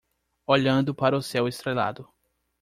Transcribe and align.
Olhando 0.47 0.95
para 0.95 1.15
o 1.15 1.21
céu 1.21 1.47
estrelado 1.47 2.09